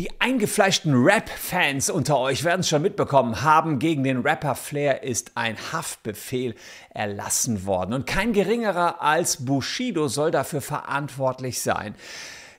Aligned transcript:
Die 0.00 0.18
eingefleischten 0.18 0.94
Rap-Fans 0.94 1.90
unter 1.90 2.18
euch 2.18 2.42
werden 2.42 2.60
es 2.60 2.70
schon 2.70 2.80
mitbekommen 2.80 3.42
haben, 3.42 3.78
gegen 3.78 4.02
den 4.02 4.22
Rapper 4.22 4.54
Flair 4.54 5.02
ist 5.02 5.32
ein 5.34 5.58
Haftbefehl 5.74 6.54
erlassen 6.88 7.66
worden. 7.66 7.92
Und 7.92 8.06
kein 8.06 8.32
geringerer 8.32 9.02
als 9.02 9.44
Bushido 9.44 10.08
soll 10.08 10.30
dafür 10.30 10.62
verantwortlich 10.62 11.60
sein. 11.60 11.94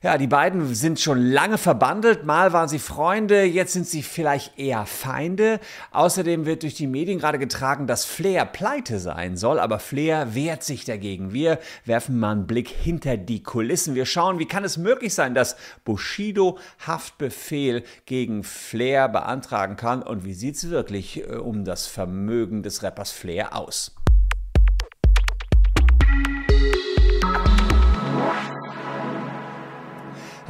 Ja, 0.03 0.17
die 0.17 0.25
beiden 0.25 0.73
sind 0.73 0.99
schon 0.99 1.21
lange 1.21 1.59
verbandelt. 1.59 2.25
Mal 2.25 2.53
waren 2.53 2.67
sie 2.67 2.79
Freunde, 2.79 3.43
jetzt 3.43 3.73
sind 3.73 3.85
sie 3.85 4.01
vielleicht 4.01 4.57
eher 4.57 4.87
Feinde. 4.87 5.59
Außerdem 5.91 6.47
wird 6.47 6.63
durch 6.63 6.73
die 6.73 6.87
Medien 6.87 7.19
gerade 7.19 7.37
getragen, 7.37 7.85
dass 7.85 8.03
Flair 8.03 8.45
pleite 8.45 8.97
sein 8.99 9.37
soll, 9.37 9.59
aber 9.59 9.77
Flair 9.77 10.33
wehrt 10.33 10.63
sich 10.63 10.85
dagegen. 10.85 11.33
Wir 11.33 11.59
werfen 11.85 12.17
mal 12.19 12.31
einen 12.31 12.47
Blick 12.47 12.67
hinter 12.69 13.15
die 13.15 13.43
Kulissen. 13.43 13.93
Wir 13.93 14.07
schauen, 14.07 14.39
wie 14.39 14.47
kann 14.47 14.63
es 14.63 14.79
möglich 14.79 15.13
sein, 15.13 15.35
dass 15.35 15.55
Bushido 15.85 16.57
Haftbefehl 16.79 17.83
gegen 18.07 18.43
Flair 18.43 19.07
beantragen 19.07 19.75
kann 19.75 20.01
und 20.01 20.25
wie 20.25 20.33
sieht 20.33 20.55
es 20.55 20.71
wirklich 20.71 21.19
äh, 21.19 21.35
um 21.35 21.63
das 21.63 21.85
Vermögen 21.85 22.63
des 22.63 22.81
Rappers 22.81 23.11
Flair 23.11 23.55
aus. 23.55 23.95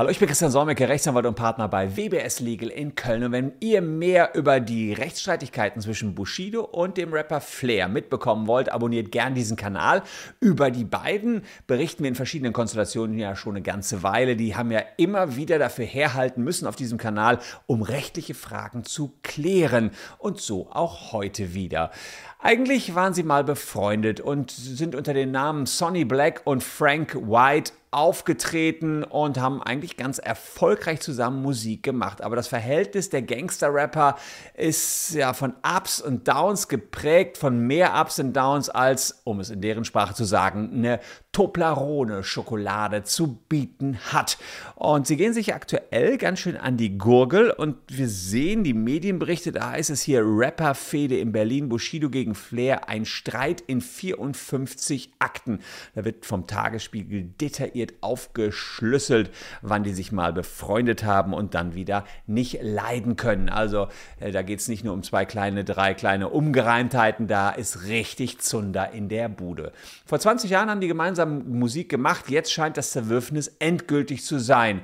Hallo, 0.02 0.10
ich 0.10 0.18
bin 0.18 0.28
Christian 0.28 0.50
Solmecke, 0.50 0.90
Rechtsanwalt 0.90 1.28
und 1.28 1.36
Partner 1.36 1.68
bei 1.68 1.96
WBS 1.96 2.40
Legal 2.40 2.70
in 2.70 2.96
Köln. 2.96 3.23
Und 3.23 3.34
wenn 3.34 3.52
ihr 3.60 3.84
mehr 3.84 4.34
über 4.34 4.60
die 4.60 4.94
Rechtsstreitigkeiten 4.94 5.80
zwischen 5.80 6.16
Bushido 6.16 6.64
und 6.64 6.98
dem 6.98 7.14
Rapper 7.14 7.40
Flair 7.40 7.88
mitbekommen 7.88 8.48
wollt, 8.48 8.72
abonniert 8.72 9.12
gern 9.12 9.36
diesen 9.36 9.58
Kanal. 9.58 10.02
Über 10.40 10.72
die 10.72 10.86
beiden 10.86 11.44
berichten 11.68 12.02
wir 12.02 12.10
in 12.10 12.16
verschiedenen 12.16 12.52
Konstellationen 12.52 13.20
ja 13.20 13.36
schon 13.36 13.54
eine 13.54 13.62
ganze 13.62 14.02
Weile. 14.02 14.36
Die 14.36 14.55
haben 14.55 14.72
ja 14.72 14.82
immer 14.98 15.36
wieder 15.36 15.60
dafür 15.60 15.86
herhalten 15.86 16.44
müssen 16.44 16.66
auf 16.66 16.76
diesem 16.76 16.98
Kanal, 16.98 17.38
um 17.68 17.84
rechtliche 17.84 18.34
Fragen 18.34 18.84
zu 18.84 19.13
klären. 19.22 19.91
Und 20.18 20.41
so 20.41 20.72
auch 20.72 21.12
heute 21.12 21.54
wieder. 21.54 21.91
Eigentlich 22.40 22.96
waren 22.96 23.13
sie 23.13 23.22
mal 23.22 23.44
befreundet 23.44 24.20
und 24.20 24.49
sind 24.49 24.96
unter 24.96 25.13
den 25.13 25.29
Namen 25.29 25.68
Sonny 25.68 26.05
Black 26.05 26.41
und 26.46 26.63
Frank 26.63 27.13
White 27.13 27.74
aufgetreten 27.92 29.04
und 29.04 29.38
haben 29.38 29.62
eigentlich 29.62 29.98
ganz 29.98 30.18
erfolgreich 30.18 31.02
zusammen 31.02 31.42
Musik 31.42 31.84
gemacht. 31.84 32.24
Aber 32.24 32.38
das 32.38 32.48
Verhältnis 32.48 33.10
der 33.10 33.22
Gangster-Rapper 33.22 34.16
ist 34.56 35.14
ja 35.14 35.34
von 35.34 35.54
Ups 35.62 36.00
und 36.00 36.26
Downs 36.26 36.70
geprägt, 36.70 37.38
von 37.38 37.60
mehr 37.60 38.00
Ups 38.00 38.18
und 38.20 38.34
Downs 38.34 38.70
als, 38.70 39.22
um 39.26 39.42
es 39.42 39.50
in 39.50 39.60
deren 39.60 39.84
Sprache 39.84 40.14
zu 40.14 40.24
sagen, 40.24 40.72
eine 40.74 41.02
Toblerone-Schokolade 41.34 43.04
zu 43.04 43.40
bieten 43.50 43.98
hat. 44.12 44.38
Und 44.76 45.08
sie 45.08 45.18
gehen 45.18 45.34
sich 45.34 45.54
aktuell 45.54 46.18
ganz 46.18 46.40
schön 46.40 46.56
an 46.58 46.78
die 46.78 46.98
Gurgel 46.98 47.52
und 47.52 47.76
wir 47.88 48.08
sehen 48.08 48.64
die 48.64 48.74
Medienberichte, 48.74 49.52
da 49.52 49.72
heißt 49.72 49.90
es 49.90 50.02
hier 50.02 50.24
Rapper-Fehde 50.24 51.18
in 51.18 51.34
Berlin, 51.34 51.68
Bushido 51.68 52.10
gegen 52.10 52.36
Flair, 52.36 52.88
ein 52.88 53.06
Streit 53.06 53.62
in 53.62 53.82
54 53.82 55.12
Akten. 55.20 55.60
Da 55.94 56.06
wird 56.06 56.26
vom 56.26 56.48
Tagesspiegel 56.48 57.24
detailliert 57.40 57.80
aufgeschlüsselt, 58.01 59.32
wann 59.62 59.84
die 59.84 59.93
sich 59.93 60.12
mal 60.12 60.34
befreundet 60.34 61.04
haben 61.04 61.34
und 61.34 61.55
dann 61.55 61.76
wieder 61.76 62.05
nicht 62.27 62.60
leiden 62.62 63.15
können. 63.15 63.49
Also 63.49 63.88
äh, 64.19 64.31
da 64.31 64.41
geht 64.41 64.59
es 64.59 64.68
nicht 64.68 64.84
nur 64.84 64.94
um 64.94 65.03
zwei 65.03 65.25
kleine, 65.25 65.63
drei 65.63 65.94
kleine 65.94 66.29
Umgereimtheiten, 66.29 67.28
da 67.28 67.50
ist 67.50 67.84
richtig 67.84 68.40
Zunder 68.40 68.91
in 68.91 69.09
der 69.09 69.29
Bude. 69.29 69.72
Vor 70.06 70.19
20 70.19 70.50
Jahren 70.50 70.69
haben 70.69 70.81
die 70.81 70.88
gemeinsam 70.88 71.12
gemeinsam 71.12 71.59
Musik 71.59 71.90
gemacht. 71.90 72.29
Jetzt 72.29 72.51
scheint 72.51 72.78
das 72.78 72.91
Zerwürfnis 72.91 73.56
endgültig 73.59 74.23
zu 74.23 74.40
sein. 74.40 74.81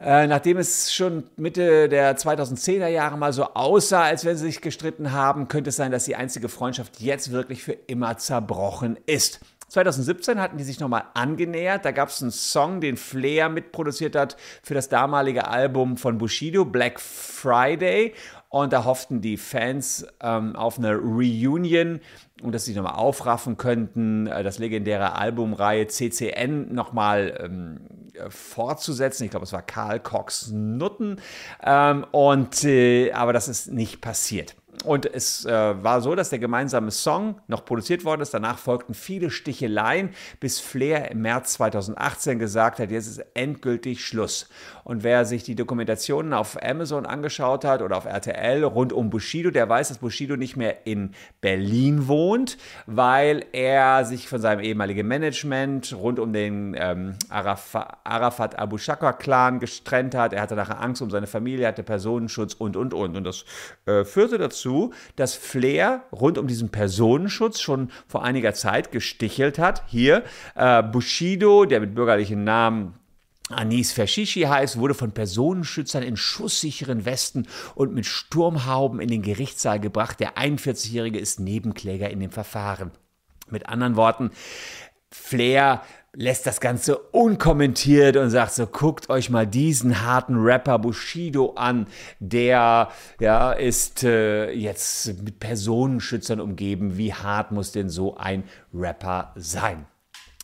Äh, 0.00 0.28
nachdem 0.28 0.58
es 0.58 0.92
schon 0.92 1.24
Mitte 1.36 1.88
der 1.88 2.16
2010er 2.16 2.86
Jahre 2.86 3.18
mal 3.18 3.32
so 3.32 3.44
aussah, 3.54 4.02
als 4.02 4.24
wenn 4.24 4.36
sie 4.36 4.46
sich 4.46 4.60
gestritten 4.60 5.12
haben, 5.12 5.48
könnte 5.48 5.70
es 5.70 5.76
sein, 5.76 5.90
dass 5.90 6.04
die 6.04 6.14
einzige 6.14 6.48
Freundschaft 6.48 7.00
jetzt 7.00 7.32
wirklich 7.32 7.64
für 7.64 7.72
immer 7.72 8.16
zerbrochen 8.16 8.96
ist. 9.06 9.40
2017 9.68 10.40
hatten 10.40 10.56
die 10.56 10.64
sich 10.64 10.80
nochmal 10.80 11.04
angenähert. 11.14 11.84
Da 11.84 11.90
gab 11.92 12.08
es 12.08 12.22
einen 12.22 12.30
Song, 12.30 12.80
den 12.80 12.96
Flair 12.96 13.48
mitproduziert 13.48 14.16
hat 14.16 14.36
für 14.62 14.74
das 14.74 14.88
damalige 14.88 15.48
Album 15.48 15.96
von 15.96 16.18
Bushido, 16.18 16.64
Black 16.64 17.00
Friday. 17.00 18.14
Und 18.48 18.72
da 18.72 18.84
hofften 18.84 19.20
die 19.20 19.36
Fans 19.36 20.06
ähm, 20.20 20.56
auf 20.56 20.78
eine 20.78 20.96
Reunion 20.96 22.00
und 22.42 22.54
dass 22.54 22.64
sie 22.64 22.74
nochmal 22.74 22.94
aufraffen 22.94 23.58
könnten, 23.58 24.26
äh, 24.26 24.42
das 24.42 24.58
legendäre 24.58 25.16
Albumreihe 25.16 25.86
CCN 25.86 26.72
nochmal 26.72 27.38
ähm, 27.42 27.80
äh, 28.14 28.30
fortzusetzen. 28.30 29.24
Ich 29.24 29.30
glaube, 29.30 29.44
es 29.44 29.52
war 29.52 29.62
Karl 29.62 30.00
Cox 30.00 30.50
Nutten. 30.50 31.20
Ähm, 31.62 32.06
und, 32.10 32.64
äh, 32.64 33.12
aber 33.12 33.34
das 33.34 33.48
ist 33.48 33.70
nicht 33.70 34.00
passiert. 34.00 34.56
Und 34.84 35.06
es 35.06 35.44
äh, 35.44 35.52
war 35.52 36.00
so, 36.00 36.14
dass 36.14 36.30
der 36.30 36.38
gemeinsame 36.38 36.90
Song 36.90 37.40
noch 37.46 37.64
produziert 37.64 38.04
worden 38.04 38.20
ist. 38.20 38.34
Danach 38.34 38.58
folgten 38.58 38.94
viele 38.94 39.30
Sticheleien, 39.30 40.10
bis 40.40 40.60
Flair 40.60 41.10
im 41.10 41.22
März 41.22 41.54
2018 41.54 42.38
gesagt 42.38 42.78
hat, 42.78 42.90
jetzt 42.90 43.06
ist 43.06 43.24
endgültig 43.34 44.04
Schluss. 44.04 44.48
Und 44.84 45.02
wer 45.02 45.24
sich 45.24 45.42
die 45.42 45.54
Dokumentationen 45.54 46.32
auf 46.32 46.56
Amazon 46.62 47.04
angeschaut 47.04 47.64
hat 47.64 47.82
oder 47.82 47.96
auf 47.96 48.06
RTL 48.06 48.64
rund 48.64 48.92
um 48.92 49.10
Bushido, 49.10 49.50
der 49.50 49.68
weiß, 49.68 49.88
dass 49.88 49.98
Bushido 49.98 50.36
nicht 50.36 50.56
mehr 50.56 50.86
in 50.86 51.12
Berlin 51.40 52.08
wohnt, 52.08 52.56
weil 52.86 53.44
er 53.52 54.04
sich 54.04 54.28
von 54.28 54.40
seinem 54.40 54.60
ehemaligen 54.60 55.06
Management 55.06 55.94
rund 55.94 56.18
um 56.18 56.32
den 56.32 56.74
ähm, 56.78 57.16
Arafat, 57.28 58.58
Abu 58.58 58.78
Shakwa 58.78 59.12
Clan 59.12 59.60
getrennt 59.60 60.14
hat. 60.14 60.32
Er 60.32 60.40
hatte 60.40 60.56
nachher 60.56 60.80
Angst 60.80 61.02
um 61.02 61.10
seine 61.10 61.26
Familie, 61.26 61.66
hatte 61.66 61.82
Personenschutz 61.82 62.54
und, 62.54 62.76
und, 62.76 62.94
und. 62.94 63.16
Und 63.16 63.24
das 63.24 63.44
äh, 63.84 64.04
führte 64.04 64.38
dazu, 64.38 64.67
dazu, 64.68 64.92
dass 65.16 65.34
Flair 65.34 66.04
rund 66.12 66.38
um 66.38 66.46
diesen 66.46 66.68
Personenschutz 66.68 67.60
schon 67.60 67.90
vor 68.06 68.22
einiger 68.22 68.54
Zeit 68.54 68.92
gestichelt 68.92 69.58
hat. 69.58 69.82
Hier 69.88 70.24
äh, 70.54 70.82
Bushido, 70.82 71.64
der 71.64 71.80
mit 71.80 71.94
bürgerlichen 71.94 72.44
Namen 72.44 72.94
Anis 73.50 73.92
Fashishi 73.92 74.42
heißt, 74.42 74.78
wurde 74.78 74.92
von 74.92 75.12
Personenschützern 75.12 76.02
in 76.02 76.18
schusssicheren 76.18 77.06
Westen 77.06 77.46
und 77.74 77.94
mit 77.94 78.04
Sturmhauben 78.04 79.00
in 79.00 79.08
den 79.08 79.22
Gerichtssaal 79.22 79.80
gebracht. 79.80 80.20
Der 80.20 80.36
41-Jährige 80.36 81.18
ist 81.18 81.40
Nebenkläger 81.40 82.10
in 82.10 82.20
dem 82.20 82.30
Verfahren. 82.30 82.90
Mit 83.48 83.66
anderen 83.66 83.96
Worten, 83.96 84.30
Flair 85.10 85.82
lässt 86.18 86.46
das 86.46 86.60
Ganze 86.60 86.98
unkommentiert 86.98 88.16
und 88.16 88.30
sagt 88.30 88.52
so, 88.52 88.66
guckt 88.66 89.08
euch 89.08 89.30
mal 89.30 89.46
diesen 89.46 90.02
harten 90.02 90.34
Rapper 90.36 90.80
Bushido 90.80 91.52
an, 91.54 91.86
der 92.18 92.88
ja 93.20 93.52
ist 93.52 94.02
äh, 94.02 94.50
jetzt 94.50 95.22
mit 95.22 95.38
Personenschützern 95.38 96.40
umgeben. 96.40 96.98
Wie 96.98 97.14
hart 97.14 97.52
muss 97.52 97.70
denn 97.70 97.88
so 97.88 98.16
ein 98.16 98.42
Rapper 98.74 99.32
sein? 99.36 99.86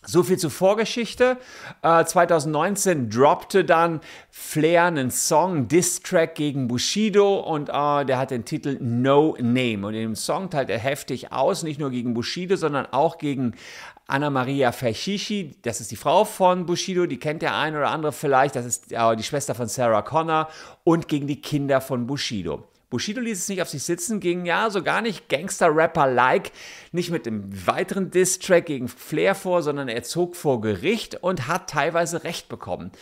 So 0.06 0.22
viel 0.22 0.38
zur 0.38 0.50
Vorgeschichte. 0.50 1.38
Äh, 1.82 2.04
2019 2.04 3.09
droppte 3.09 3.65
dann 3.65 4.00
Flair 4.31 4.84
einen 4.84 5.10
Song, 5.10 5.69
Diss-Track 5.69 6.34
gegen 6.34 6.69
Bushido 6.69 7.41
und 7.41 7.70
äh, 7.70 8.04
der 8.04 8.19
hat 8.19 8.31
den 8.31 8.44
Titel 8.44 8.78
No 8.81 9.37
Name. 9.41 9.87
Und 9.87 9.94
in 9.94 10.03
dem 10.03 10.16
Song 10.16 10.50
teilt 10.50 10.69
er 10.69 10.78
heftig 10.78 11.32
aus, 11.32 11.62
nicht 11.62 11.81
nur 11.81 11.91
gegen 11.91 12.12
Bushido, 12.14 12.56
sondern 12.56 12.87
auch 12.87 13.19
gegen 13.19 13.54
Anna 14.06 14.28
Maria 14.28 14.70
Fashishi, 14.72 15.56
das 15.62 15.81
ist 15.81 15.91
die 15.91 15.97
Frau 15.97 16.26
von 16.26 16.66
Bushido, 16.66 17.06
die 17.06 17.19
kennt 17.19 17.41
der 17.41 17.56
ein 17.56 17.75
oder 17.75 17.88
andere 17.88 18.12
vielleicht, 18.12 18.54
das 18.54 18.66
ist 18.66 18.93
äh, 18.93 19.16
die 19.16 19.22
Schwester 19.22 19.54
von 19.54 19.66
Sarah 19.66 20.03
Connor 20.03 20.48
und 20.84 21.09
gegen 21.09 21.26
die 21.26 21.41
Kinder 21.41 21.81
von 21.81 22.06
Bushido. 22.06 22.64
Bushido 22.91 23.21
ließ 23.21 23.39
es 23.39 23.49
nicht 23.49 23.62
auf 23.62 23.69
sich 23.69 23.83
sitzen, 23.83 24.21
ging 24.21 24.45
ja 24.47 24.71
so 24.71 24.83
gar 24.83 25.03
nicht 25.03 25.28
Gangster-Rapper-like, 25.28 26.53
nicht 26.93 27.11
mit 27.11 27.27
dem 27.27 27.67
weiteren 27.67 28.11
Diss-Track 28.11 28.67
gegen 28.67 28.89
Flair 28.89 29.34
vor, 29.34 29.62
sondern 29.62 29.89
er 29.89 30.03
zog 30.03 30.37
vor 30.37 30.61
Gericht 30.61 31.17
und 31.23 31.49
hat 31.49 31.71
teilweise 31.71 32.25
Recht 32.25 32.49
bekommen. 32.49 32.93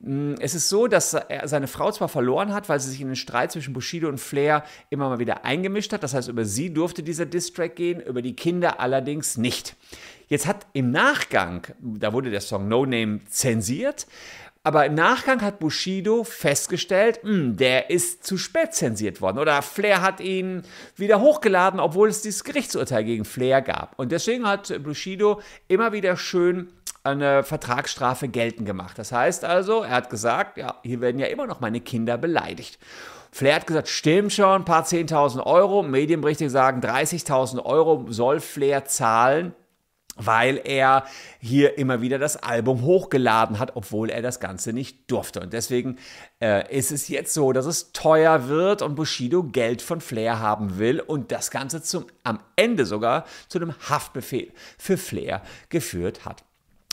Mm, 0.00 0.34
es 0.40 0.54
ist 0.54 0.68
so, 0.68 0.86
dass 0.86 1.14
er 1.14 1.46
seine 1.48 1.68
Frau 1.68 1.92
zwar 1.92 2.08
verloren 2.08 2.52
hat, 2.52 2.68
weil 2.68 2.80
sie 2.80 2.90
sich 2.90 3.00
in 3.00 3.08
den 3.08 3.16
Streit 3.16 3.52
zwischen 3.52 3.72
Bushido 3.72 4.08
und 4.08 4.18
Flair 4.18 4.64
immer 4.90 5.08
mal 5.08 5.18
wieder 5.18 5.44
eingemischt 5.44 5.92
hat. 5.92 6.02
Das 6.02 6.14
heißt, 6.14 6.28
über 6.28 6.44
sie 6.44 6.72
durfte 6.72 7.02
dieser 7.02 7.26
Diss-Track 7.26 7.76
gehen, 7.76 8.00
über 8.00 8.22
die 8.22 8.34
Kinder 8.34 8.80
allerdings 8.80 9.36
nicht. 9.36 9.76
Jetzt 10.28 10.46
hat 10.46 10.66
im 10.72 10.90
Nachgang, 10.90 11.66
da 11.78 12.12
wurde 12.12 12.30
der 12.30 12.40
Song 12.40 12.66
No 12.66 12.86
Name 12.86 13.20
zensiert, 13.28 14.06
aber 14.64 14.86
im 14.86 14.94
Nachgang 14.94 15.42
hat 15.42 15.58
Bushido 15.58 16.22
festgestellt, 16.22 17.20
mh, 17.24 17.30
hm, 17.30 17.56
der 17.56 17.90
ist 17.90 18.24
zu 18.24 18.38
spät 18.38 18.74
zensiert 18.74 19.20
worden. 19.20 19.38
Oder 19.38 19.60
Flair 19.62 20.02
hat 20.02 20.20
ihn 20.20 20.62
wieder 20.96 21.20
hochgeladen, 21.20 21.80
obwohl 21.80 22.08
es 22.08 22.22
dieses 22.22 22.44
Gerichtsurteil 22.44 23.04
gegen 23.04 23.24
Flair 23.24 23.60
gab. 23.60 23.98
Und 23.98 24.12
deswegen 24.12 24.46
hat 24.46 24.72
Bushido 24.84 25.40
immer 25.66 25.92
wieder 25.92 26.16
schön 26.16 26.68
eine 27.02 27.42
Vertragsstrafe 27.42 28.28
geltend 28.28 28.66
gemacht. 28.66 28.96
Das 28.96 29.10
heißt 29.10 29.44
also, 29.44 29.82
er 29.82 29.96
hat 29.96 30.10
gesagt, 30.10 30.56
ja, 30.56 30.76
hier 30.84 31.00
werden 31.00 31.18
ja 31.18 31.26
immer 31.26 31.48
noch 31.48 31.58
meine 31.58 31.80
Kinder 31.80 32.16
beleidigt. 32.16 32.78
Flair 33.32 33.56
hat 33.56 33.66
gesagt, 33.66 33.88
stimmt 33.88 34.32
schon, 34.32 34.60
ein 34.60 34.64
paar 34.64 34.84
10.000 34.84 35.44
Euro. 35.44 35.82
Medienberichte 35.82 36.48
sagen, 36.50 36.80
30.000 36.80 37.64
Euro 37.64 38.06
soll 38.10 38.38
Flair 38.38 38.84
zahlen 38.84 39.54
weil 40.16 40.60
er 40.64 41.04
hier 41.40 41.78
immer 41.78 42.02
wieder 42.02 42.18
das 42.18 42.36
Album 42.36 42.82
hochgeladen 42.82 43.58
hat, 43.58 43.76
obwohl 43.76 44.10
er 44.10 44.22
das 44.22 44.40
Ganze 44.40 44.72
nicht 44.72 45.10
durfte. 45.10 45.40
Und 45.40 45.52
deswegen 45.52 45.98
äh, 46.40 46.76
ist 46.76 46.92
es 46.92 47.08
jetzt 47.08 47.32
so, 47.32 47.52
dass 47.52 47.66
es 47.66 47.92
teuer 47.92 48.48
wird 48.48 48.82
und 48.82 48.94
Bushido 48.94 49.42
Geld 49.42 49.80
von 49.80 50.00
Flair 50.00 50.38
haben 50.38 50.78
will 50.78 51.00
und 51.00 51.32
das 51.32 51.50
Ganze 51.50 51.82
zum, 51.82 52.06
am 52.24 52.40
Ende 52.56 52.84
sogar 52.84 53.24
zu 53.48 53.58
einem 53.58 53.74
Haftbefehl 53.88 54.52
für 54.78 54.98
Flair 54.98 55.42
geführt 55.70 56.24
hat. 56.24 56.44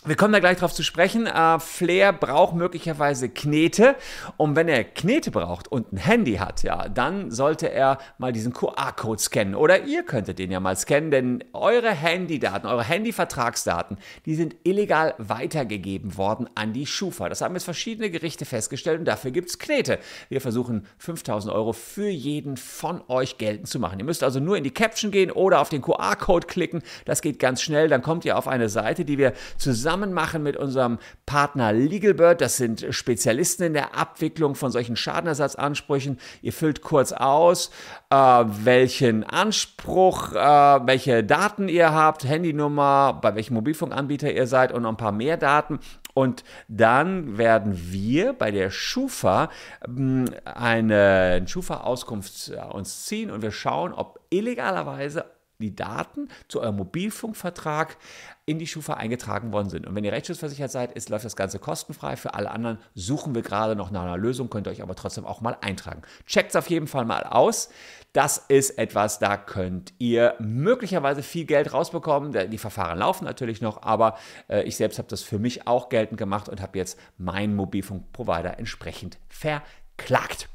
Wir 0.05 0.15
kommen 0.15 0.31
da 0.31 0.39
gleich 0.39 0.57
drauf 0.57 0.73
zu 0.73 0.81
sprechen. 0.81 1.27
Äh, 1.27 1.59
Flair 1.59 2.13
braucht 2.13 2.55
möglicherweise 2.55 3.27
Knete. 3.27 3.97
Und 4.37 4.55
wenn 4.55 4.69
er 4.69 4.85
Knete 4.85 5.29
braucht 5.29 5.67
und 5.67 5.91
ein 5.91 5.97
Handy 5.97 6.35
hat, 6.35 6.63
ja, 6.63 6.87
dann 6.87 7.31
sollte 7.31 7.69
er 7.69 7.97
mal 8.17 8.31
diesen 8.31 8.53
QR-Code 8.53 9.21
scannen. 9.21 9.55
Oder 9.55 9.83
ihr 9.83 10.03
könntet 10.03 10.39
den 10.39 10.51
ja 10.51 10.61
mal 10.61 10.77
scannen, 10.77 11.11
denn 11.11 11.43
eure 11.51 11.91
Handydaten, 11.91 12.69
eure 12.69 12.85
Handyvertragsdaten, 12.85 13.97
die 14.25 14.35
sind 14.35 14.55
illegal 14.63 15.15
weitergegeben 15.17 16.15
worden 16.15 16.49
an 16.55 16.71
die 16.71 16.85
Schufa. 16.85 17.27
Das 17.27 17.41
haben 17.41 17.55
jetzt 17.55 17.65
verschiedene 17.65 18.09
Gerichte 18.09 18.45
festgestellt 18.45 18.99
und 18.99 19.05
dafür 19.05 19.31
gibt 19.31 19.49
es 19.49 19.59
Knete. 19.59 19.99
Wir 20.29 20.39
versuchen 20.39 20.87
5000 20.99 21.53
Euro 21.53 21.73
für 21.73 22.07
jeden 22.07 22.55
von 22.55 23.01
euch 23.09 23.37
geltend 23.37 23.67
zu 23.67 23.79
machen. 23.79 23.99
Ihr 23.99 24.05
müsst 24.05 24.23
also 24.23 24.39
nur 24.39 24.55
in 24.55 24.63
die 24.63 24.71
Caption 24.71 25.11
gehen 25.11 25.29
oder 25.29 25.59
auf 25.59 25.67
den 25.67 25.81
QR-Code 25.81 26.47
klicken. 26.47 26.83
Das 27.03 27.21
geht 27.21 27.37
ganz 27.37 27.61
schnell. 27.61 27.89
Dann 27.89 28.01
kommt 28.01 28.23
ihr 28.23 28.37
auf 28.37 28.47
eine 28.47 28.69
Seite, 28.69 29.03
die 29.03 29.17
wir 29.17 29.33
zusammen 29.57 29.88
zusammen 29.89 30.13
machen 30.13 30.43
mit 30.43 30.55
unserem 30.55 30.99
Partner 31.25 31.73
Legalbird. 31.73 32.41
Das 32.41 32.57
sind 32.57 32.85
Spezialisten 32.91 33.63
in 33.63 33.73
der 33.73 33.97
Abwicklung 33.97 34.53
von 34.53 34.71
solchen 34.71 34.95
Schadenersatzansprüchen. 34.95 36.19
Ihr 36.43 36.53
füllt 36.53 36.83
kurz 36.83 37.11
aus, 37.11 37.71
äh, 38.11 38.15
welchen 38.15 39.23
Anspruch, 39.23 40.33
äh, 40.33 40.35
welche 40.35 41.23
Daten 41.23 41.69
ihr 41.69 41.91
habt, 41.91 42.23
Handynummer, 42.23 43.17
bei 43.19 43.33
welchem 43.33 43.55
Mobilfunkanbieter 43.55 44.31
ihr 44.31 44.45
seid 44.45 44.71
und 44.71 44.83
noch 44.83 44.89
ein 44.89 44.97
paar 44.97 45.11
mehr 45.11 45.37
Daten. 45.37 45.79
Und 46.13 46.43
dann 46.67 47.39
werden 47.39 47.91
wir 47.91 48.33
bei 48.33 48.51
der 48.51 48.69
Schufa 48.69 49.49
ähm, 49.87 50.25
eine 50.45 51.43
Schufa-Auskunft 51.47 52.49
äh, 52.49 52.61
uns 52.75 53.07
ziehen 53.07 53.31
und 53.31 53.41
wir 53.41 53.51
schauen, 53.51 53.93
ob 53.93 54.19
illegalerweise 54.29 55.25
die 55.59 55.75
Daten 55.75 56.29
zu 56.47 56.61
eurem 56.61 56.77
Mobilfunkvertrag 56.77 57.97
in 58.45 58.59
die 58.59 58.67
Schufa 58.67 58.93
eingetragen 58.93 59.51
worden 59.51 59.69
sind. 59.69 59.85
Und 59.85 59.93
wenn 59.93 60.03
ihr 60.03 60.13
rechtsschutzversichert 60.13 60.71
seid, 60.71 60.93
ist, 60.93 61.09
läuft 61.09 61.25
das 61.25 61.35
Ganze 61.35 61.59
kostenfrei. 61.59 62.15
Für 62.15 62.33
alle 62.33 62.49
anderen 62.49 62.79
suchen 62.95 63.35
wir 63.35 63.41
gerade 63.41 63.75
noch 63.75 63.91
nach 63.91 64.03
einer 64.03 64.17
Lösung, 64.17 64.49
könnt 64.49 64.67
ihr 64.67 64.71
euch 64.71 64.81
aber 64.81 64.95
trotzdem 64.95 65.25
auch 65.25 65.41
mal 65.41 65.57
eintragen. 65.61 66.01
Checkt 66.25 66.51
es 66.51 66.55
auf 66.55 66.69
jeden 66.69 66.87
Fall 66.87 67.05
mal 67.05 67.23
aus. 67.23 67.69
Das 68.13 68.37
ist 68.47 68.79
etwas, 68.79 69.19
da 69.19 69.37
könnt 69.37 69.93
ihr 69.99 70.33
möglicherweise 70.39 71.21
viel 71.21 71.45
Geld 71.45 71.73
rausbekommen. 71.73 72.49
Die 72.49 72.57
Verfahren 72.57 72.97
laufen 72.97 73.25
natürlich 73.25 73.61
noch, 73.61 73.83
aber 73.83 74.17
äh, 74.47 74.63
ich 74.63 74.77
selbst 74.77 74.97
habe 74.97 75.09
das 75.09 75.21
für 75.21 75.37
mich 75.37 75.67
auch 75.67 75.89
geltend 75.89 76.17
gemacht 76.17 76.49
und 76.49 76.61
habe 76.61 76.77
jetzt 76.77 76.97
meinen 77.17 77.55
Mobilfunkprovider 77.55 78.57
entsprechend 78.57 79.19
verklagt. 79.27 80.49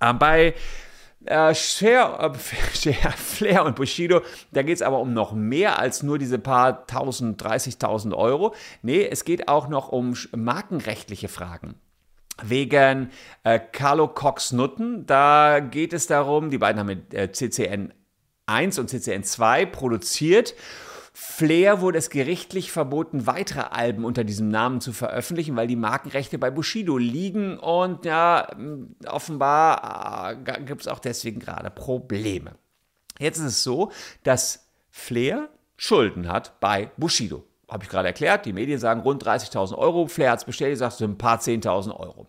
Ähm, 0.00 0.18
bei 0.18 0.54
äh, 1.24 1.54
Cher, 1.54 2.18
äh, 2.20 2.34
Flair 3.16 3.64
und 3.64 3.76
Bushido, 3.76 4.22
da 4.52 4.62
geht 4.62 4.76
es 4.76 4.82
aber 4.82 5.00
um 5.00 5.12
noch 5.12 5.32
mehr 5.32 5.78
als 5.78 6.02
nur 6.02 6.18
diese 6.18 6.38
paar 6.38 6.86
tausend, 6.86 7.42
30.000 7.42 8.14
Euro. 8.14 8.54
Nee, 8.82 9.06
es 9.06 9.24
geht 9.24 9.48
auch 9.48 9.68
noch 9.68 9.88
um 9.88 10.14
markenrechtliche 10.34 11.28
Fragen 11.28 11.74
wegen 12.42 13.10
äh, 13.44 13.58
Carlo 13.58 14.08
Cox 14.08 14.52
Nutten. 14.52 15.06
Da 15.06 15.60
geht 15.60 15.92
es 15.92 16.06
darum, 16.06 16.50
die 16.50 16.58
beiden 16.58 16.80
haben 16.80 16.86
mit 16.86 17.12
äh, 17.12 17.30
CCN 17.30 17.92
1 18.46 18.78
und 18.78 18.88
CCN 18.88 19.22
2 19.22 19.66
produziert 19.66 20.54
Flair 21.12 21.80
wurde 21.80 21.98
es 21.98 22.10
gerichtlich 22.10 22.70
verboten, 22.70 23.26
weitere 23.26 23.60
Alben 23.60 24.04
unter 24.04 24.24
diesem 24.24 24.48
Namen 24.48 24.80
zu 24.80 24.92
veröffentlichen, 24.92 25.56
weil 25.56 25.66
die 25.66 25.76
Markenrechte 25.76 26.38
bei 26.38 26.50
Bushido 26.50 26.98
liegen 26.98 27.58
und 27.58 28.04
ja, 28.04 28.48
offenbar 29.06 30.32
äh, 30.32 30.62
gibt 30.62 30.82
es 30.82 30.88
auch 30.88 31.00
deswegen 31.00 31.40
gerade 31.40 31.70
Probleme. 31.70 32.54
Jetzt 33.18 33.38
ist 33.38 33.44
es 33.44 33.62
so, 33.62 33.90
dass 34.22 34.68
Flair 34.90 35.48
Schulden 35.76 36.28
hat 36.28 36.60
bei 36.60 36.90
Bushido. 36.96 37.44
Habe 37.68 37.84
ich 37.84 37.90
gerade 37.90 38.08
erklärt, 38.08 38.46
die 38.46 38.52
Medien 38.52 38.78
sagen 38.78 39.00
rund 39.00 39.24
30.000 39.24 39.76
Euro. 39.76 40.06
Flair 40.06 40.32
hat 40.32 40.40
es 40.40 40.44
bestellt, 40.44 40.80
es 40.80 40.98
sind 40.98 41.12
ein 41.12 41.18
paar 41.18 41.38
10.000 41.38 41.94
Euro. 41.98 42.26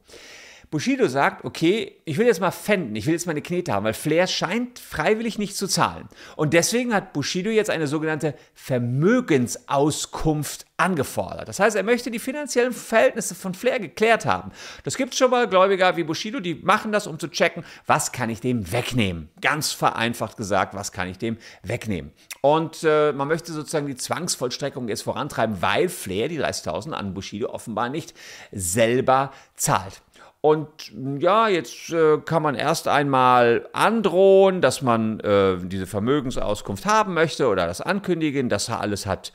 Bushido 0.72 1.08
sagt, 1.08 1.44
okay, 1.44 1.98
ich 2.06 2.18
will 2.18 2.26
jetzt 2.26 2.40
mal 2.40 2.52
fänden, 2.52 2.96
ich 2.96 3.06
will 3.06 3.12
jetzt 3.12 3.28
meine 3.28 3.42
Knete 3.42 3.74
haben, 3.74 3.84
weil 3.84 3.94
Flair 3.94 4.26
scheint 4.26 4.80
freiwillig 4.80 5.38
nicht 5.38 5.58
zu 5.58 5.68
zahlen. 5.68 6.08
Und 6.38 6.54
deswegen 6.54 6.94
hat 6.94 7.12
Bushido 7.12 7.50
jetzt 7.50 7.70
eine 7.70 7.88
sogenannte 7.88 8.36
Vermögensauskunft 8.54 10.66
angefordert. 10.78 11.50
Das 11.50 11.60
heißt, 11.60 11.76
er 11.76 11.84
möchte 11.84 12.10
die 12.10 12.20
finanziellen 12.20 12.72
Verhältnisse 12.72 13.36
von 13.36 13.54
Flair 13.54 13.82
geklärt 13.82 14.26
haben. 14.26 14.54
Das 14.86 14.96
gibt 14.96 15.12
es 15.12 15.20
schon 15.20 15.30
mal 15.30 15.50
Gläubiger 15.50 15.98
wie 15.98 16.06
Bushido, 16.06 16.40
die 16.40 16.56
machen 16.56 16.94
das, 16.94 17.06
um 17.06 17.20
zu 17.20 17.28
checken, 17.28 17.66
was 17.86 18.14
kann 18.14 18.30
ich 18.30 18.40
dem 18.40 18.72
wegnehmen. 18.72 19.28
Ganz 19.42 19.74
vereinfacht 19.74 20.38
gesagt, 20.38 20.74
was 20.74 20.94
kann 20.94 21.10
ich 21.10 21.18
dem 21.18 21.38
wegnehmen. 21.64 22.14
Und 22.40 22.86
äh, 22.86 23.12
man 23.12 23.28
möchte 23.28 23.52
sozusagen 23.52 23.88
die 23.88 23.98
Zwangsvollstreckung 23.98 24.88
jetzt 24.88 25.04
vorantreiben, 25.04 25.62
weil 25.62 25.90
Flair 25.90 26.30
die 26.30 26.40
30.000 26.40 26.94
an 26.94 27.14
Bushido 27.14 27.50
offenbar 27.50 27.90
nicht 27.90 28.14
selber 28.54 29.34
zahlt. 29.56 30.02
Und 30.42 30.92
ja, 31.20 31.50
jetzt 31.50 31.92
äh, 31.92 32.18
kann 32.18 32.42
man 32.42 32.56
erst 32.56 32.88
einmal 32.88 33.70
androhen, 33.74 34.60
dass 34.60 34.82
man 34.82 35.20
äh, 35.20 35.58
diese 35.62 35.86
Vermögensauskunft 35.86 36.88
haben 36.88 37.14
möchte 37.14 37.48
oder 37.48 37.68
das 37.68 37.80
ankündigen. 37.80 38.50
Das 38.50 38.68
alles 38.70 39.06
hat 39.06 39.34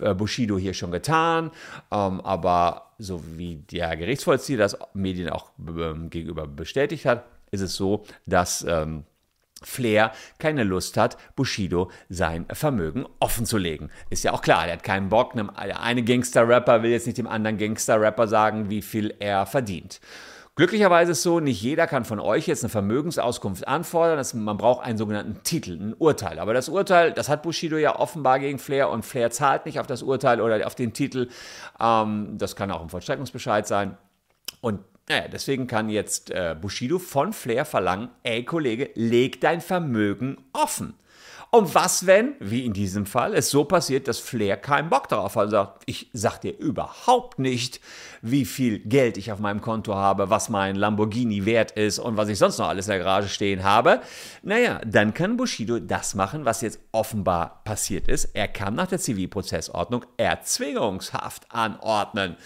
äh, 0.00 0.14
Bushido 0.14 0.56
hier 0.56 0.72
schon 0.72 0.92
getan. 0.92 1.50
Ähm, 1.90 2.22
aber 2.22 2.92
so 2.96 3.22
wie 3.36 3.56
der 3.56 3.94
Gerichtsvollzieher 3.98 4.56
das 4.56 4.78
Medien 4.94 5.28
auch 5.28 5.50
ähm, 5.58 6.08
gegenüber 6.08 6.46
bestätigt 6.46 7.04
hat, 7.04 7.24
ist 7.50 7.60
es 7.60 7.74
so, 7.76 8.04
dass 8.24 8.64
ähm, 8.66 9.04
Flair 9.62 10.12
keine 10.38 10.64
Lust 10.64 10.96
hat, 10.96 11.16
Bushido 11.36 11.90
sein 12.08 12.46
Vermögen 12.52 13.06
offenzulegen. 13.18 13.90
Ist 14.08 14.24
ja 14.24 14.32
auch 14.32 14.42
klar, 14.42 14.64
der 14.64 14.74
hat 14.74 14.82
keinen 14.82 15.10
Bock. 15.10 15.34
Der 15.34 15.82
eine 15.82 16.02
Gangster-Rapper 16.02 16.82
will 16.82 16.90
jetzt 16.90 17.06
nicht 17.06 17.18
dem 17.18 17.26
anderen 17.26 17.58
Gangster-Rapper 17.58 18.26
sagen, 18.26 18.70
wie 18.70 18.82
viel 18.82 19.14
er 19.18 19.46
verdient. 19.46 20.00
Glücklicherweise 20.56 21.12
ist 21.12 21.18
es 21.18 21.22
so, 21.22 21.40
nicht 21.40 21.62
jeder 21.62 21.86
kann 21.86 22.04
von 22.04 22.20
euch 22.20 22.46
jetzt 22.46 22.64
eine 22.64 22.70
Vermögensauskunft 22.70 23.66
anfordern. 23.66 24.16
Das, 24.16 24.34
man 24.34 24.56
braucht 24.56 24.84
einen 24.84 24.98
sogenannten 24.98 25.42
Titel, 25.42 25.72
ein 25.72 25.94
Urteil. 25.96 26.38
Aber 26.38 26.52
das 26.52 26.68
Urteil, 26.68 27.12
das 27.12 27.28
hat 27.28 27.42
Bushido 27.42 27.76
ja 27.76 27.98
offenbar 27.98 28.40
gegen 28.40 28.58
Flair 28.58 28.90
und 28.90 29.04
Flair 29.04 29.30
zahlt 29.30 29.64
nicht 29.64 29.78
auf 29.78 29.86
das 29.86 30.02
Urteil 30.02 30.40
oder 30.40 30.66
auf 30.66 30.74
den 30.74 30.92
Titel. 30.92 31.28
Ähm, 31.80 32.36
das 32.36 32.56
kann 32.56 32.70
auch 32.70 32.82
ein 32.82 32.90
Vollstreckungsbescheid 32.90 33.66
sein. 33.66 33.96
Und 34.60 34.80
naja, 35.10 35.26
deswegen 35.26 35.66
kann 35.66 35.88
jetzt 35.88 36.30
äh, 36.30 36.54
Bushido 36.58 37.00
von 37.00 37.32
Flair 37.32 37.64
verlangen, 37.64 38.10
ey 38.22 38.44
Kollege, 38.44 38.90
leg 38.94 39.40
dein 39.40 39.60
Vermögen 39.60 40.36
offen. 40.52 40.94
Und 41.50 41.74
was, 41.74 42.06
wenn, 42.06 42.34
wie 42.38 42.64
in 42.64 42.72
diesem 42.72 43.06
Fall, 43.06 43.34
es 43.34 43.50
so 43.50 43.64
passiert, 43.64 44.06
dass 44.06 44.20
Flair 44.20 44.56
keinen 44.56 44.88
Bock 44.88 45.08
darauf 45.08 45.34
hat 45.34 45.46
und 45.46 45.50
sagt, 45.50 45.82
ich 45.86 46.08
sag 46.12 46.38
dir 46.38 46.56
überhaupt 46.56 47.40
nicht, 47.40 47.80
wie 48.22 48.44
viel 48.44 48.78
Geld 48.78 49.16
ich 49.16 49.32
auf 49.32 49.40
meinem 49.40 49.60
Konto 49.60 49.96
habe, 49.96 50.30
was 50.30 50.48
mein 50.48 50.76
Lamborghini 50.76 51.44
wert 51.44 51.72
ist 51.72 51.98
und 51.98 52.16
was 52.16 52.28
ich 52.28 52.38
sonst 52.38 52.58
noch 52.58 52.68
alles 52.68 52.86
in 52.86 52.92
der 52.92 53.00
Garage 53.00 53.28
stehen 53.28 53.64
habe. 53.64 54.02
Naja, 54.44 54.80
dann 54.86 55.12
kann 55.12 55.36
Bushido 55.36 55.80
das 55.80 56.14
machen, 56.14 56.44
was 56.44 56.60
jetzt 56.60 56.78
offenbar 56.92 57.62
passiert 57.64 58.06
ist. 58.06 58.26
Er 58.26 58.46
kann 58.46 58.76
nach 58.76 58.86
der 58.86 59.00
Zivilprozessordnung 59.00 60.04
Erzwingungshaft 60.18 61.46
anordnen. 61.48 62.36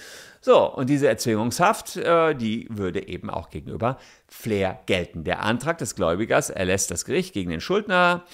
So, 0.44 0.70
und 0.70 0.90
diese 0.90 1.08
Erzwingungshaft, 1.08 1.96
äh, 1.96 2.34
die 2.34 2.66
würde 2.68 3.08
eben 3.08 3.30
auch 3.30 3.48
gegenüber 3.48 3.96
Flair 4.28 4.78
gelten. 4.84 5.24
Der 5.24 5.42
Antrag 5.42 5.78
des 5.78 5.94
Gläubigers 5.94 6.50
erlässt 6.50 6.90
das 6.90 7.06
Gericht 7.06 7.32
gegen 7.32 7.48
den 7.48 7.62
Schuldner 7.62 8.24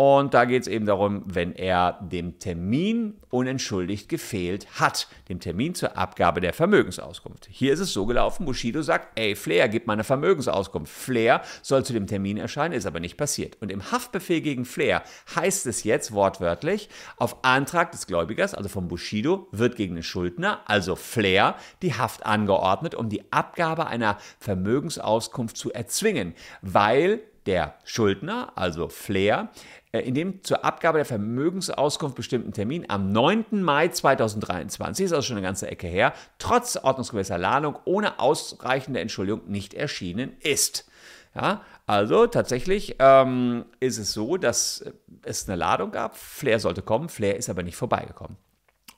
und 0.00 0.32
da 0.32 0.46
geht 0.46 0.62
es 0.62 0.66
eben 0.66 0.86
darum, 0.86 1.24
wenn 1.26 1.54
er 1.54 1.98
dem 2.00 2.38
Termin 2.38 3.18
unentschuldigt 3.28 4.08
gefehlt 4.08 4.80
hat, 4.80 5.08
dem 5.28 5.40
Termin 5.40 5.74
zur 5.74 5.98
Abgabe 5.98 6.40
der 6.40 6.54
Vermögensauskunft. 6.54 7.46
Hier 7.50 7.74
ist 7.74 7.80
es 7.80 7.92
so 7.92 8.06
gelaufen, 8.06 8.46
Bushido 8.46 8.80
sagt, 8.80 9.08
ey, 9.20 9.36
Flair, 9.36 9.68
gib 9.68 9.86
mal 9.86 9.92
eine 9.92 10.04
Vermögensauskunft. 10.04 10.90
Flair 10.90 11.42
soll 11.60 11.84
zu 11.84 11.92
dem 11.92 12.06
Termin 12.06 12.38
erscheinen, 12.38 12.72
ist 12.72 12.86
aber 12.86 12.98
nicht 12.98 13.18
passiert. 13.18 13.58
Und 13.60 13.70
im 13.70 13.92
Haftbefehl 13.92 14.40
gegen 14.40 14.64
Flair 14.64 15.02
heißt 15.36 15.66
es 15.66 15.84
jetzt 15.84 16.12
wortwörtlich, 16.12 16.88
auf 17.18 17.44
Antrag 17.44 17.92
des 17.92 18.06
Gläubigers, 18.06 18.54
also 18.54 18.70
von 18.70 18.88
Bushido, 18.88 19.48
wird 19.52 19.76
gegen 19.76 19.96
den 19.96 20.02
Schuldner, 20.02 20.60
also 20.64 20.96
Flair, 20.96 21.56
die 21.82 21.92
Haft 21.92 22.24
angeordnet, 22.24 22.94
um 22.94 23.10
die 23.10 23.30
Abgabe 23.30 23.86
einer 23.86 24.16
Vermögensauskunft 24.38 25.58
zu 25.58 25.70
erzwingen, 25.70 26.32
weil 26.62 27.20
der 27.50 27.74
Schuldner, 27.82 28.52
also 28.54 28.88
Flair, 28.88 29.48
äh, 29.90 29.98
in 29.98 30.14
dem 30.14 30.44
zur 30.44 30.64
Abgabe 30.64 30.98
der 30.98 31.04
Vermögensauskunft 31.04 32.14
bestimmten 32.14 32.52
Termin 32.52 32.86
am 32.88 33.10
9. 33.10 33.60
Mai 33.60 33.88
2023, 33.88 35.06
ist 35.06 35.12
also 35.12 35.26
schon 35.26 35.36
eine 35.36 35.44
ganze 35.44 35.68
Ecke 35.68 35.88
her, 35.88 36.12
trotz 36.38 36.76
ordnungsgemäßer 36.76 37.38
Ladung 37.38 37.76
ohne 37.86 38.20
ausreichende 38.20 39.00
Entschuldigung 39.00 39.42
nicht 39.48 39.74
erschienen 39.74 40.36
ist. 40.40 40.88
Ja, 41.34 41.62
also 41.86 42.28
tatsächlich 42.28 42.96
ähm, 43.00 43.64
ist 43.80 43.98
es 43.98 44.12
so, 44.12 44.36
dass 44.36 44.84
es 45.22 45.48
eine 45.48 45.56
Ladung 45.56 45.90
gab. 45.90 46.16
Flair 46.16 46.60
sollte 46.60 46.82
kommen, 46.82 47.08
Flair 47.08 47.36
ist 47.36 47.50
aber 47.50 47.64
nicht 47.64 47.76
vorbeigekommen. 47.76 48.36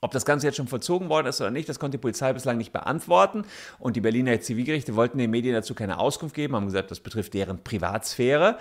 Ob 0.04 0.10
das 0.10 0.24
Ganze 0.24 0.48
jetzt 0.48 0.56
schon 0.56 0.66
vollzogen 0.66 1.08
worden 1.08 1.28
ist 1.28 1.40
oder 1.40 1.52
nicht, 1.52 1.68
das 1.68 1.78
konnte 1.78 1.96
die 1.96 2.00
Polizei 2.02 2.32
bislang 2.32 2.58
nicht 2.58 2.72
beantworten. 2.72 3.44
Und 3.78 3.94
die 3.94 4.00
Berliner 4.00 4.40
Zivilgerichte 4.40 4.96
wollten 4.96 5.16
den 5.16 5.30
Medien 5.30 5.54
dazu 5.54 5.74
keine 5.74 6.00
Auskunft 6.00 6.34
geben, 6.34 6.56
haben 6.56 6.66
gesagt, 6.66 6.90
das 6.90 6.98
betrifft 6.98 7.34
deren 7.34 7.62
Privatsphäre. 7.62 8.58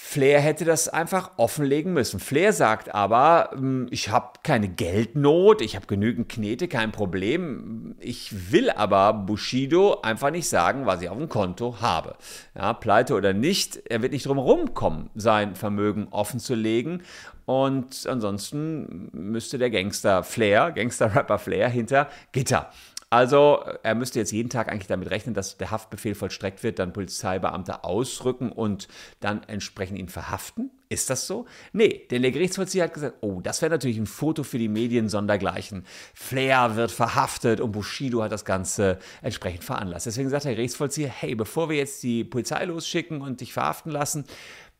Flair 0.00 0.40
hätte 0.40 0.64
das 0.64 0.88
einfach 0.88 1.32
offenlegen 1.38 1.92
müssen. 1.92 2.20
Flair 2.20 2.52
sagt 2.52 2.94
aber, 2.94 3.50
hm, 3.52 3.88
ich 3.90 4.10
habe 4.10 4.38
keine 4.44 4.68
Geldnot, 4.68 5.60
ich 5.60 5.74
habe 5.74 5.86
genügend 5.86 6.28
Knete, 6.28 6.68
kein 6.68 6.92
Problem. 6.92 7.96
Ich 7.98 8.52
will 8.52 8.70
aber 8.70 9.12
Bushido 9.12 10.00
einfach 10.00 10.30
nicht 10.30 10.48
sagen, 10.48 10.86
was 10.86 11.02
ich 11.02 11.08
auf 11.10 11.18
dem 11.18 11.28
Konto 11.28 11.80
habe. 11.80 12.14
Ja, 12.54 12.72
pleite 12.74 13.14
oder 13.14 13.34
nicht, 13.34 13.82
er 13.90 14.00
wird 14.00 14.12
nicht 14.12 14.24
drum 14.24 14.72
kommen, 14.72 15.10
sein 15.16 15.56
Vermögen 15.56 16.06
offen 16.10 16.38
zu 16.38 16.54
legen. 16.54 17.02
Und 17.44 18.06
ansonsten 18.06 19.10
müsste 19.12 19.58
der 19.58 19.68
Gangster 19.68 20.22
Flair, 20.22 20.70
Gangster-Rapper 20.70 21.40
Flair 21.40 21.68
hinter 21.68 22.08
Gitter. 22.30 22.70
Also 23.10 23.64
er 23.82 23.94
müsste 23.94 24.18
jetzt 24.18 24.32
jeden 24.32 24.50
Tag 24.50 24.70
eigentlich 24.70 24.86
damit 24.86 25.10
rechnen, 25.10 25.34
dass 25.34 25.56
der 25.56 25.70
Haftbefehl 25.70 26.14
vollstreckt 26.14 26.62
wird, 26.62 26.78
dann 26.78 26.92
Polizeibeamte 26.92 27.82
ausrücken 27.84 28.52
und 28.52 28.86
dann 29.20 29.42
entsprechend 29.44 29.98
ihn 29.98 30.10
verhaften. 30.10 30.70
Ist 30.90 31.08
das 31.08 31.26
so? 31.26 31.46
Nee, 31.72 32.06
denn 32.10 32.20
der 32.20 32.32
Gerichtsvollzieher 32.32 32.84
hat 32.84 32.94
gesagt, 32.94 33.16
oh, 33.22 33.40
das 33.40 33.62
wäre 33.62 33.70
natürlich 33.70 33.96
ein 33.96 34.06
Foto 34.06 34.42
für 34.42 34.58
die 34.58 34.68
Medien 34.68 35.08
sondergleichen. 35.08 35.86
Flair 36.14 36.76
wird 36.76 36.90
verhaftet 36.90 37.60
und 37.60 37.72
Bushido 37.72 38.22
hat 38.22 38.32
das 38.32 38.44
Ganze 38.44 38.98
entsprechend 39.22 39.64
veranlasst. 39.64 40.06
Deswegen 40.06 40.28
sagt 40.28 40.44
der 40.44 40.54
Gerichtsvollzieher, 40.54 41.08
hey, 41.08 41.34
bevor 41.34 41.70
wir 41.70 41.76
jetzt 41.76 42.02
die 42.02 42.24
Polizei 42.24 42.64
losschicken 42.66 43.22
und 43.22 43.40
dich 43.40 43.54
verhaften 43.54 43.90
lassen, 43.90 44.24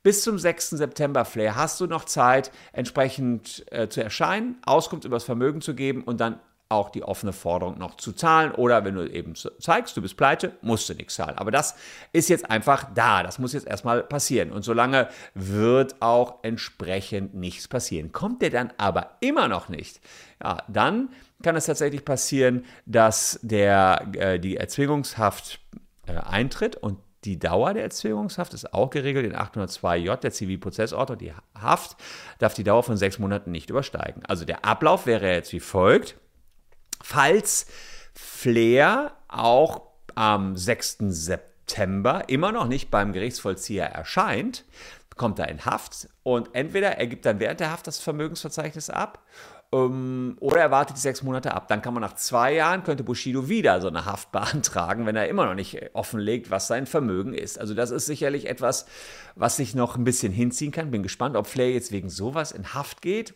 bis 0.03 0.23
zum 0.23 0.39
6. 0.39 0.71
September, 0.71 1.25
Flair, 1.25 1.57
hast 1.57 1.81
du 1.81 1.87
noch 1.87 2.05
Zeit, 2.05 2.53
entsprechend 2.73 3.65
äh, 3.73 3.89
zu 3.89 4.03
erscheinen, 4.03 4.57
Auskunft 4.65 5.05
über 5.05 5.17
das 5.17 5.25
Vermögen 5.25 5.61
zu 5.61 5.75
geben 5.75 6.05
und 6.05 6.21
dann 6.21 6.41
auch 6.71 6.91
die 6.91 7.03
offene 7.03 7.33
Forderung 7.33 7.79
noch 7.79 7.97
zu 7.97 8.13
zahlen. 8.13 8.53
Oder 8.53 8.85
wenn 8.85 8.95
du 8.95 9.07
eben 9.07 9.35
zeigst, 9.35 9.97
du 9.97 10.03
bist 10.03 10.17
pleite, 10.17 10.53
musst 10.61 10.89
du 10.89 10.95
nichts 10.95 11.15
zahlen. 11.15 11.39
Aber 11.39 11.51
das 11.51 11.75
ist 12.13 12.29
jetzt 12.29 12.51
einfach 12.51 12.87
da. 12.95 13.23
Das 13.23 13.39
muss 13.39 13.55
jetzt 13.55 13.67
erstmal 13.67 14.03
passieren. 14.03 14.53
Und 14.53 14.63
solange 14.63 15.09
wird 15.35 15.97
auch 16.01 16.43
entsprechend 16.43 17.35
nichts 17.35 17.69
passieren. 17.69 18.13
Kommt 18.13 18.43
der 18.43 18.51
dann 18.51 18.73
aber 18.77 19.17
immer 19.21 19.49
noch 19.49 19.69
nicht, 19.69 20.01
ja, 20.43 20.59
dann 20.69 21.09
kann 21.43 21.57
es 21.57 21.67
tatsächlich 21.67 22.05
passieren, 22.05 22.65
dass 22.85 23.39
der, 23.43 24.07
äh, 24.13 24.39
die 24.39 24.57
Erzwingungshaft 24.57 25.61
äh, 26.07 26.17
eintritt 26.17 26.77
und 26.77 26.99
die 27.25 27.39
Dauer 27.39 27.75
der 27.75 27.83
Erzwingungshaft 27.83 28.55
ist 28.55 28.73
auch 28.73 28.91
geregelt 28.91 29.27
in 29.27 29.35
802j 29.35 30.17
der 30.17 30.31
Zivilprozessordnung. 30.31 31.19
Die 31.19 31.33
Haft 31.61 31.97
darf 32.39 32.55
die 32.55 32.63
Dauer 32.63 32.83
von 32.83 32.97
sechs 32.97 33.19
Monaten 33.19 33.51
nicht 33.51 33.71
übersteigen. 33.71 34.25
Also 34.27 34.45
der 34.45 34.65
Ablauf 34.65 35.07
wäre 35.07 35.33
jetzt 35.33 35.53
wie 35.53 35.61
folgt. 35.61 36.17
Falls 37.03 37.67
Flair 38.15 39.13
auch 39.29 39.83
am 40.15 40.57
6. 40.57 40.99
September 41.09 42.29
immer 42.29 42.53
noch 42.53 42.67
nicht 42.67 42.91
beim 42.91 43.13
Gerichtsvollzieher 43.13 43.87
erscheint, 43.87 44.65
kommt 45.17 45.39
er 45.39 45.49
in 45.49 45.65
Haft 45.65 46.09
und 46.23 46.55
entweder 46.55 46.97
er 46.97 47.07
gibt 47.07 47.27
dann 47.27 47.41
während 47.41 47.61
der 47.61 47.71
Haft 47.71 47.87
das 47.87 47.99
Vermögensverzeichnis 47.99 48.89
ab 48.89 49.25
ähm, 49.73 50.37
oder 50.41 50.61
er 50.61 50.71
wartet 50.71 50.97
die 50.97 51.01
sechs 51.01 51.23
Monate 51.23 51.55
ab. 51.55 51.69
Dann 51.69 51.83
kann 51.83 51.93
man 51.93 52.01
nach 52.01 52.15
zwei 52.15 52.55
Jahren, 52.55 52.85
könnte 52.85 53.05
Bushido 53.05 53.49
wieder 53.49 53.81
so 53.81 53.89
eine 53.89 54.07
Haft 54.07 54.33
beantragen, 54.33 55.05
wenn 55.07 55.17
er 55.17 55.29
immer 55.29 55.45
noch 55.45 55.55
nicht 55.55 55.95
offenlegt, 55.95 56.51
was 56.51 56.69
sein 56.69 56.87
Vermögen 56.87 57.35
ist. 57.35 57.59
Also 57.59 57.75
das 57.75 57.91
ist 57.91 58.07
sicherlich 58.07 58.49
etwas, 58.49 58.87
was 59.35 59.57
sich 59.57 59.75
noch 59.75 59.97
ein 59.97 60.05
bisschen 60.05 60.33
hinziehen 60.33 60.73
kann. 60.73 60.91
Bin 60.91 61.03
gespannt, 61.03 61.37
ob 61.37 61.47
Flair 61.47 61.73
jetzt 61.73 61.93
wegen 61.93 62.09
sowas 62.09 62.53
in 62.53 62.73
Haft 62.75 63.03
geht 63.03 63.35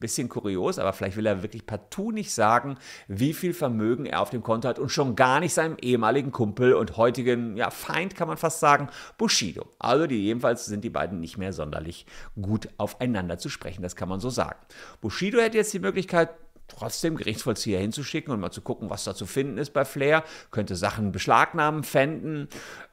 bisschen 0.00 0.28
kurios, 0.28 0.78
aber 0.78 0.92
vielleicht 0.92 1.16
will 1.16 1.26
er 1.26 1.42
wirklich 1.42 1.66
partout 1.66 2.12
nicht 2.12 2.32
sagen, 2.32 2.78
wie 3.08 3.34
viel 3.34 3.52
Vermögen 3.52 4.06
er 4.06 4.20
auf 4.20 4.30
dem 4.30 4.42
Konto 4.42 4.68
hat 4.68 4.78
und 4.78 4.88
schon 4.88 5.16
gar 5.16 5.40
nicht 5.40 5.52
seinem 5.52 5.76
ehemaligen 5.80 6.32
Kumpel 6.32 6.72
und 6.74 6.96
heutigen 6.96 7.56
ja, 7.56 7.70
Feind, 7.70 8.16
kann 8.16 8.28
man 8.28 8.38
fast 8.38 8.60
sagen, 8.60 8.88
Bushido. 9.18 9.66
Also 9.78 10.06
die 10.06 10.22
jedenfalls 10.22 10.64
sind 10.64 10.82
die 10.82 10.90
beiden 10.90 11.20
nicht 11.20 11.36
mehr 11.36 11.52
sonderlich 11.52 12.06
gut 12.40 12.68
aufeinander 12.78 13.38
zu 13.38 13.48
sprechen, 13.48 13.82
das 13.82 13.96
kann 13.96 14.08
man 14.08 14.20
so 14.20 14.30
sagen. 14.30 14.58
Bushido 15.00 15.38
hätte 15.40 15.58
jetzt 15.58 15.74
die 15.74 15.78
Möglichkeit, 15.78 16.30
trotzdem 16.68 17.16
Gerichtsvollzieher 17.16 17.80
hinzuschicken 17.80 18.32
und 18.32 18.40
mal 18.40 18.50
zu 18.50 18.62
gucken, 18.62 18.90
was 18.90 19.04
da 19.04 19.14
zu 19.14 19.26
finden 19.26 19.58
ist 19.58 19.72
bei 19.72 19.84
Flair. 19.84 20.24
Könnte 20.50 20.76
Sachen 20.76 21.12
beschlagnahmen, 21.12 21.84
fänden. 21.84 22.48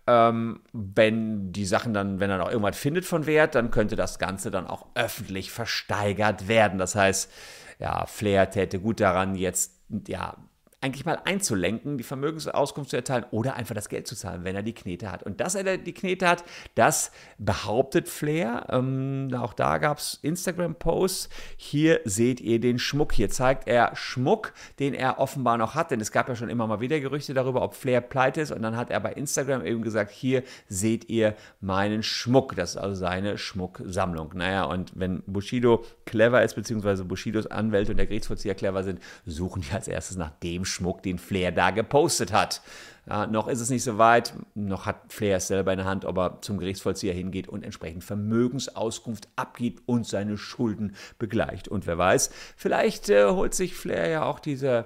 Ähm, 0.08 0.62
wenn 0.74 1.52
die 1.52 1.66
Sachen 1.66 1.94
dann, 1.94 2.20
wenn 2.20 2.30
er 2.30 2.38
noch 2.38 2.50
irgendwas 2.50 2.78
findet 2.78 3.06
von 3.06 3.26
Wert, 3.26 3.56
dann 3.56 3.72
könnte 3.72 3.96
das 3.96 4.20
Ganze 4.20 4.52
dann 4.52 4.68
auch 4.68 4.88
öffentlich 4.96 5.52
versteigert 5.52 6.48
werden. 6.48 6.80
Das 6.80 6.96
heißt, 6.96 7.32
ja, 7.80 8.06
Flair 8.06 8.50
täte 8.50 8.80
gut 8.80 9.00
daran, 9.00 9.36
jetzt 9.36 9.80
ja 10.08 10.36
eigentlich 10.82 11.06
mal 11.06 11.20
einzulenken, 11.26 11.98
die 11.98 12.04
Vermögensauskunft 12.04 12.92
zu 12.92 12.96
erteilen 12.96 13.26
oder 13.32 13.56
einfach 13.56 13.76
das 13.76 13.90
Geld 13.90 14.08
zu 14.08 14.16
zahlen, 14.16 14.46
wenn 14.46 14.56
er 14.56 14.64
die 14.64 14.74
Knete 14.74 15.12
hat. 15.12 15.24
Und 15.24 15.42
dass 15.42 15.56
er 15.56 15.78
die 15.78 15.94
Knete 15.94 16.28
hat, 16.28 16.46
das 16.76 17.12
behauptet 17.38 18.08
Flair. 18.08 18.68
Ähm, 18.70 19.30
auch 19.36 19.54
da 19.54 19.78
gab 19.78 19.98
es 19.98 20.20
Instagram-Posts. 20.22 21.30
Hier 21.58 22.00
seht 22.06 22.40
ihr 22.40 22.62
den 22.62 22.80
Schmuck. 22.80 23.12
Hier 23.12 23.30
zeigt 23.30 23.68
er 23.68 23.94
Schmuck, 23.96 24.54
den 24.80 24.94
er 24.94 25.20
offenbar 25.20 25.58
noch 25.58 25.76
hat, 25.76 25.92
denn 25.92 26.00
es 26.00 26.14
gab 26.14 26.30
ja 26.30 26.36
schon 26.36 26.50
immer 26.50 26.66
mal 26.66 26.80
wieder 26.80 27.00
Gerüchte 27.02 27.34
darüber, 27.34 27.62
ob 27.62 27.74
Flair 27.74 28.00
pleite 28.00 28.40
ist. 28.40 28.52
Und 28.52 28.62
dann 28.62 28.78
hat 28.78 28.90
er 28.90 29.02
bei 29.02 29.12
Instagram 29.12 29.66
eben 29.66 29.82
gesagt, 29.82 30.12
hier 30.12 30.44
seht 30.70 31.10
ihr 31.10 31.36
meinen 31.60 32.04
Schmuck. 32.04 32.56
Das 32.56 32.72
ist 32.72 32.78
also 32.78 32.96
seine 32.96 33.38
Schmucksammlung. 33.38 34.32
Naja, 34.34 34.64
und 34.64 34.94
wenn 34.96 35.24
Bushido 35.24 35.84
clever 36.06 36.42
ist, 36.42 36.56
beziehungsweise 36.56 37.04
Bushidos 37.04 37.48
Anwälte 37.48 37.92
und 37.92 37.98
der 37.98 38.08
Gerichtsvollzieher 38.08 38.56
clever 38.56 38.84
sind, 38.84 39.02
suchen 39.26 39.62
die 39.62 39.74
als 39.74 39.90
erstes 39.90 40.16
nach 40.16 40.32
dem 40.40 40.66
Schmuck, 40.70 41.04
den 41.04 41.20
Flair 41.20 41.52
da 41.52 41.72
gepostet 41.72 42.32
hat. 42.32 42.62
Ja, 43.10 43.25
noch 43.25 43.48
ist 43.48 43.60
es 43.60 43.72
nicht 43.72 43.84
so 43.84 43.98
weit, 43.98 44.34
noch 44.54 44.86
hat 44.86 45.12
Flair 45.12 45.38
es 45.38 45.48
selber 45.48 45.72
in 45.74 45.80
der 45.80 45.88
Hand, 45.88 46.06
ob 46.06 46.18
er 46.18 46.42
zum 46.42 46.60
Gerichtsvollzieher 46.60 47.13
hingeht 47.13 47.48
und 47.48 47.63
entsprechend 47.63 48.04
Vermögensauskunft 48.04 49.28
abgibt 49.36 49.82
und 49.88 50.06
seine 50.06 50.38
Schulden 50.38 50.96
begleicht. 51.18 51.68
Und 51.68 51.88
wer 51.88 51.98
weiß, 51.98 52.30
vielleicht 52.56 53.10
äh, 53.10 53.25
holt 53.25 53.56
sich 53.56 53.74
Flair 53.74 54.08
ja 54.10 54.25
auch 54.25 54.39
diese 54.39 54.86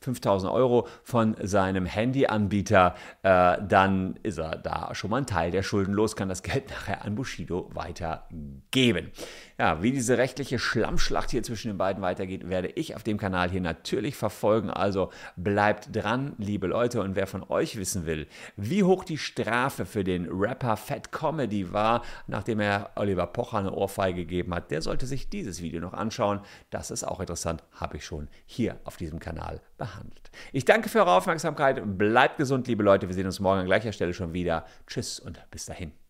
5000 0.00 0.52
Euro 0.52 0.86
von 1.02 1.34
seinem 1.40 1.86
Handyanbieter, 1.86 2.94
äh, 3.22 3.56
dann 3.66 4.18
ist 4.22 4.38
er 4.38 4.56
da 4.56 4.94
schon 4.94 5.10
mal 5.10 5.18
ein 5.18 5.26
Teil 5.26 5.50
der 5.50 5.62
Schulden 5.62 5.94
los, 5.94 6.14
kann 6.14 6.28
das 6.28 6.42
Geld 6.42 6.68
nachher 6.68 7.04
an 7.04 7.14
Bushido 7.14 7.70
weitergeben. 7.72 9.12
Ja, 9.58 9.82
wie 9.82 9.92
diese 9.92 10.18
rechtliche 10.18 10.58
Schlammschlacht 10.58 11.30
hier 11.30 11.42
zwischen 11.42 11.68
den 11.68 11.78
beiden 11.78 12.02
weitergeht, 12.02 12.48
werde 12.48 12.68
ich 12.68 12.96
auf 12.96 13.02
dem 13.02 13.16
Kanal 13.16 13.48
hier 13.50 13.60
natürlich 13.60 14.16
verfolgen. 14.16 14.70
Also 14.70 15.10
bleibt 15.36 15.94
dran, 15.94 16.34
liebe 16.38 16.66
Leute. 16.66 17.00
Und 17.00 17.14
wer 17.14 17.26
von 17.26 17.42
euch 17.62 17.76
wissen 17.76 18.06
will, 18.06 18.26
wie 18.56 18.82
hoch 18.82 19.04
die 19.04 19.18
Strafe 19.18 19.86
für 19.86 20.04
den 20.04 20.28
Rapper 20.30 20.76
Fat 20.76 21.12
Comedy 21.12 21.72
war, 21.72 22.02
nachdem 22.26 22.60
er 22.60 22.90
Oliver 22.96 23.26
Pocher 23.26 23.58
eine 23.58 23.72
Ohrfeige 23.72 24.22
gegeben 24.22 24.54
hat, 24.54 24.70
der 24.70 24.82
sollte 24.82 25.06
sich 25.06 25.30
dieses 25.30 25.62
Video 25.62 25.80
noch 25.80 25.94
anschauen. 25.94 26.40
Das 26.70 26.90
ist 26.90 27.04
auch 27.04 27.20
interessant, 27.20 27.62
habe 27.72 27.96
ich 27.96 28.04
schon 28.04 28.28
hier 28.46 28.78
auf 28.84 28.96
diesem 28.96 29.20
Kanal 29.20 29.60
behandelt. 29.78 30.30
Ich 30.52 30.64
danke 30.64 30.88
für 30.88 30.98
eure 30.98 31.12
Aufmerksamkeit. 31.12 31.80
Bleibt 31.98 32.38
gesund, 32.38 32.66
liebe 32.66 32.82
Leute. 32.82 33.08
Wir 33.08 33.14
sehen 33.14 33.26
uns 33.26 33.40
morgen 33.40 33.60
an 33.60 33.66
gleicher 33.66 33.92
Stelle 33.92 34.14
schon 34.14 34.32
wieder. 34.32 34.66
Tschüss 34.86 35.20
und 35.20 35.40
bis 35.50 35.66
dahin. 35.66 36.01